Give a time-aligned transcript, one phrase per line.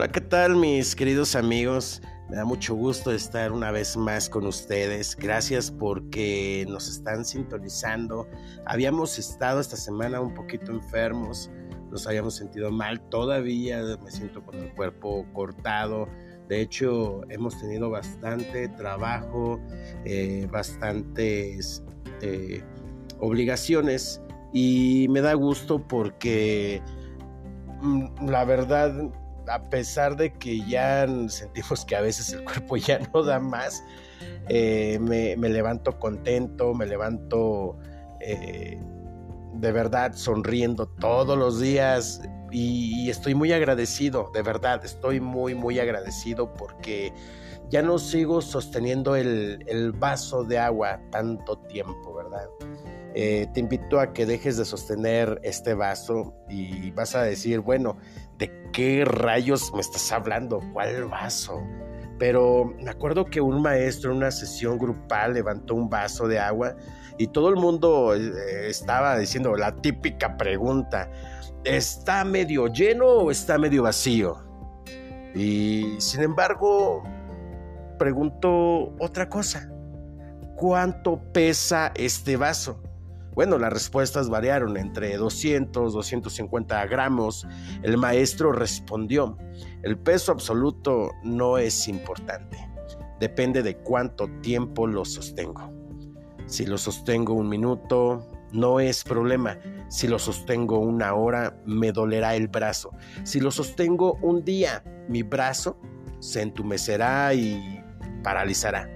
[0.00, 2.00] Hola, ¿qué tal mis queridos amigos?
[2.30, 5.14] Me da mucho gusto estar una vez más con ustedes.
[5.14, 8.26] Gracias porque nos están sintonizando.
[8.64, 11.50] Habíamos estado esta semana un poquito enfermos,
[11.90, 16.08] nos habíamos sentido mal todavía, me siento con el cuerpo cortado.
[16.48, 19.60] De hecho, hemos tenido bastante trabajo,
[20.06, 21.84] eh, bastantes
[22.22, 22.64] eh,
[23.18, 24.22] obligaciones
[24.54, 26.80] y me da gusto porque
[27.82, 29.12] mm, la verdad
[29.50, 33.82] a pesar de que ya sentimos que a veces el cuerpo ya no da más,
[34.48, 37.78] eh, me, levanto contento, me levanto
[38.20, 38.80] eh,
[39.54, 45.78] de verdad sonriendo todos los días y, estoy muy agradecido, de verdad, estoy muy, muy
[45.78, 47.12] agradecido porque
[47.68, 52.48] ya no sigo sosteniendo el, el vaso de agua tanto tiempo, ¿verdad?
[53.14, 57.96] Eh, te invito a que dejes de sostener este vaso y vas a decir, bueno,
[58.38, 60.60] ¿de qué rayos me estás hablando?
[60.72, 61.60] ¿Cuál vaso?
[62.18, 66.76] Pero me acuerdo que un maestro en una sesión grupal levantó un vaso de agua
[67.18, 71.10] y todo el mundo eh, estaba diciendo la típica pregunta,
[71.64, 74.36] ¿está medio lleno o está medio vacío?
[75.34, 77.02] Y sin embargo,
[77.98, 79.68] pregunto otra cosa,
[80.56, 82.80] ¿cuánto pesa este vaso?
[83.40, 87.46] Bueno, las respuestas variaron entre 200, 250 gramos.
[87.82, 89.38] El maestro respondió,
[89.82, 92.58] el peso absoluto no es importante,
[93.18, 95.72] depende de cuánto tiempo lo sostengo.
[96.44, 99.58] Si lo sostengo un minuto, no es problema.
[99.88, 102.90] Si lo sostengo una hora, me dolerá el brazo.
[103.24, 105.80] Si lo sostengo un día, mi brazo
[106.18, 107.82] se entumecerá y
[108.22, 108.86] paralizará.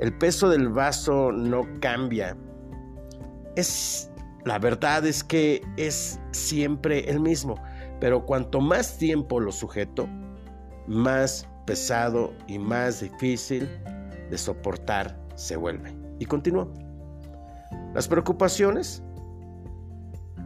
[0.00, 2.38] El peso del vaso no cambia
[3.56, 4.10] es,
[4.44, 7.56] la verdad es que es siempre el mismo,
[8.00, 10.08] pero cuanto más tiempo lo sujeto,
[10.86, 13.68] más pesado y más difícil
[14.30, 15.96] de soportar se vuelve.
[16.18, 16.68] Y continúa.
[17.94, 19.02] Las preocupaciones,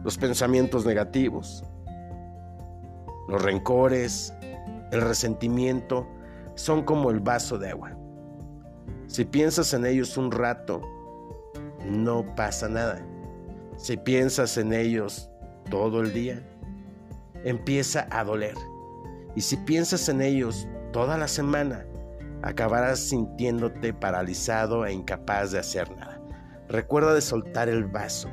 [0.03, 1.63] los pensamientos negativos,
[3.27, 4.33] los rencores,
[4.91, 6.07] el resentimiento,
[6.55, 7.95] son como el vaso de agua.
[9.07, 10.81] Si piensas en ellos un rato,
[11.85, 13.05] no pasa nada.
[13.77, 15.29] Si piensas en ellos
[15.69, 16.41] todo el día,
[17.43, 18.55] empieza a doler.
[19.35, 21.85] Y si piensas en ellos toda la semana,
[22.41, 26.21] acabarás sintiéndote paralizado e incapaz de hacer nada.
[26.67, 28.29] Recuerda de soltar el vaso.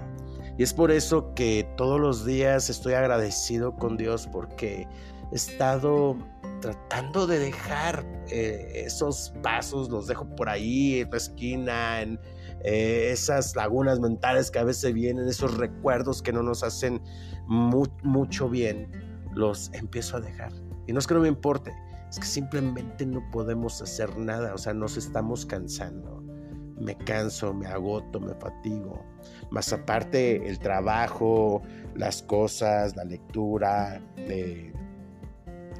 [0.56, 4.88] Y es por eso que todos los días estoy agradecido con Dios porque
[5.30, 6.16] he estado
[6.60, 12.20] tratando de dejar eh, esos vasos, los dejo por ahí en la esquina, en,
[12.64, 17.00] eh, esas lagunas mentales que a veces vienen, esos recuerdos que no nos hacen
[17.46, 18.90] mucho bien,
[19.34, 20.52] los empiezo a dejar.
[20.86, 21.72] Y no es que no me importe,
[22.10, 26.22] es que simplemente no podemos hacer nada, o sea, nos estamos cansando.
[26.80, 29.04] Me canso, me agoto, me fatigo.
[29.50, 31.60] Más aparte el trabajo,
[31.96, 34.00] las cosas, la lectura,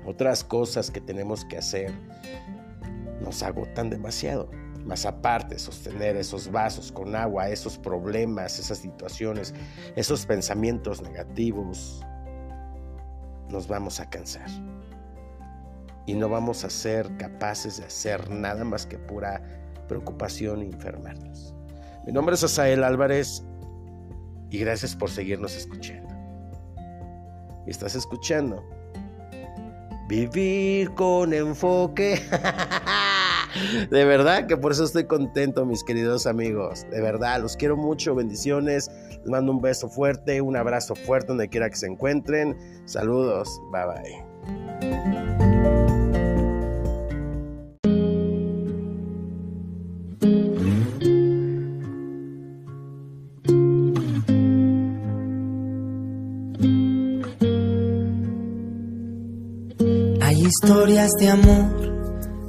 [0.04, 1.92] otras cosas que tenemos que hacer,
[3.20, 4.50] nos agotan demasiado.
[4.88, 9.52] Más aparte, sostener esos vasos con agua, esos problemas, esas situaciones,
[9.96, 12.00] esos pensamientos negativos,
[13.50, 14.48] nos vamos a cansar.
[16.06, 19.42] Y no vamos a ser capaces de hacer nada más que pura
[19.88, 21.54] preocupación y enfermarnos.
[22.06, 23.44] Mi nombre es Asael Álvarez
[24.48, 26.14] y gracias por seguirnos escuchando.
[27.66, 28.66] Estás escuchando.
[30.08, 32.22] Vivir con enfoque.
[33.90, 36.86] De verdad que por eso estoy contento, mis queridos amigos.
[36.90, 38.14] De verdad, los quiero mucho.
[38.14, 38.90] Bendiciones.
[39.20, 42.56] Les mando un beso fuerte, un abrazo fuerte donde quiera que se encuentren.
[42.86, 43.48] Saludos.
[43.72, 44.28] Bye bye.
[60.48, 61.97] Historias de amor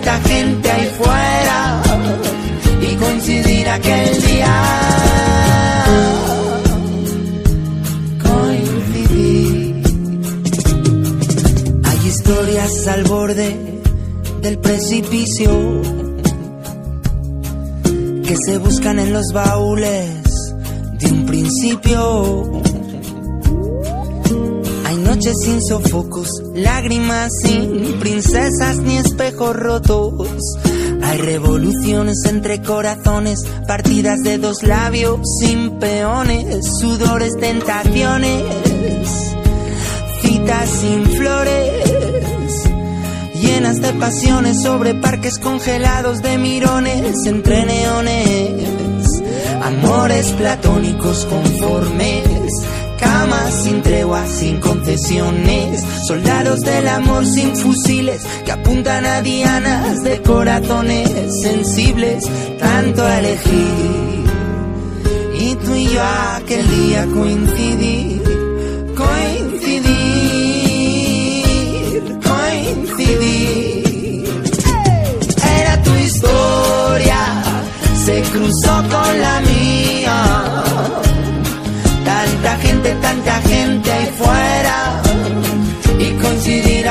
[0.00, 1.82] tanta gente ahí fuera.
[2.80, 4.62] Y coincidir aquel día.
[8.22, 9.82] Coincidir.
[11.84, 13.56] Hay historias al borde
[14.42, 15.82] del precipicio
[18.24, 20.54] que se buscan en los baúles
[20.98, 22.62] de un principio.
[25.20, 30.40] Noches sin sofocos, lágrimas sin princesas ni espejos rotos.
[31.02, 38.44] Hay revoluciones entre corazones, partidas de dos labios sin peones, sudores, tentaciones,
[40.22, 42.00] citas sin flores
[43.42, 49.22] llenas de pasiones sobre parques congelados de mirones entre neones,
[49.62, 52.19] amores platónicos conformes,
[53.00, 60.20] camas sin tregua, sin concesiones, soldados del amor sin fusiles que apuntan a dianas de
[60.22, 61.10] corazones
[61.42, 62.24] sensibles,
[62.58, 64.24] tanto a elegir.
[65.38, 66.02] Y tú y yo
[66.36, 68.09] aquel día coincidí,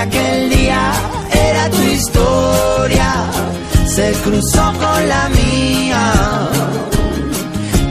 [0.10, 0.92] aquel día
[1.50, 3.12] era tu historia,
[3.86, 6.04] se cruzó con la mía.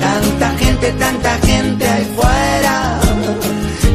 [0.00, 3.00] Tanta gente, tanta gente ahí fuera.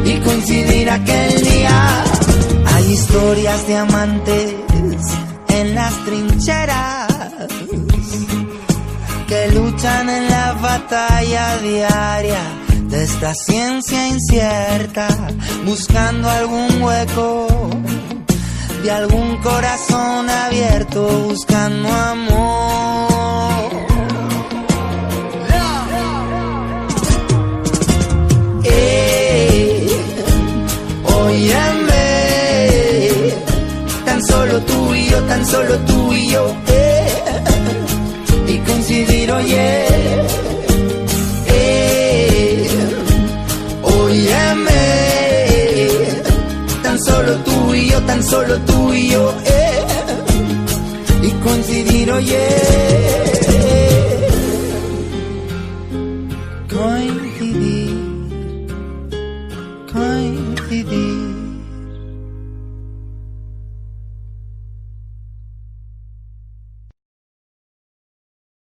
[0.04, 2.04] Y coincidir aquel día.
[2.74, 4.54] Hay historias de amantes
[5.48, 7.08] en las trincheras
[9.28, 12.42] que luchan en la batalla diaria
[12.88, 15.08] de esta ciencia incierta,
[15.64, 17.46] buscando algún hueco
[18.84, 22.44] de algún corazón abierto, buscando amor.
[28.64, 29.88] Eh,
[34.04, 36.54] tan solo tú y yo, tan solo tú y yo,